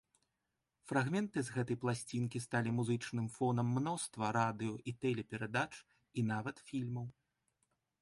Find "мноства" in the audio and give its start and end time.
3.77-4.25